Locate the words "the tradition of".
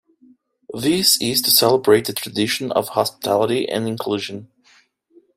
2.07-2.87